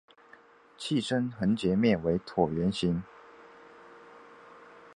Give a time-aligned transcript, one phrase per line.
[0.79, 3.03] 器身横截面为椭圆形。